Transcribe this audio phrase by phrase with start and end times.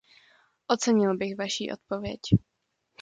[0.67, 2.19] Ocenil bych vaši odpověď.